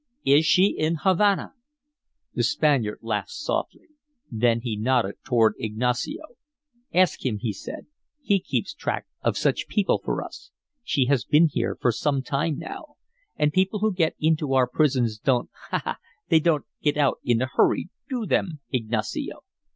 "Is 0.25 0.47
she 0.47 0.73
in 0.75 0.95
Havana?" 1.03 1.53
The 2.33 2.41
Spaniard 2.41 3.01
laughed 3.03 3.29
softly. 3.29 3.89
Then 4.31 4.61
he 4.61 4.75
nodded 4.75 5.17
toward 5.23 5.53
Ignacio. 5.59 6.23
"Ask 6.91 7.23
him," 7.23 7.37
he 7.37 7.53
said. 7.53 7.85
"He 8.19 8.39
keeps 8.39 8.73
track 8.73 9.05
of 9.21 9.37
such 9.37 9.67
people 9.67 10.01
for 10.03 10.23
us. 10.23 10.49
She 10.83 11.05
has 11.05 11.23
been 11.23 11.49
here 11.51 11.77
some 11.91 12.23
time 12.23 12.57
now; 12.57 12.95
and 13.35 13.53
people 13.53 13.81
who 13.81 13.93
get 13.93 14.15
into 14.19 14.55
our 14.55 14.67
prisons 14.67 15.19
don't 15.19 15.51
ha! 15.69 15.77
ha! 15.83 15.97
they 16.29 16.39
don't 16.39 16.65
get 16.81 16.97
out 16.97 17.19
in 17.23 17.39
a 17.39 17.45
hurry, 17.45 17.89
do 18.09 18.25
them, 18.25 18.59
Ignacio?" 18.71 19.43